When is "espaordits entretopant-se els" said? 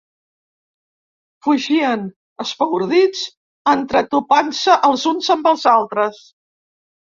2.45-5.07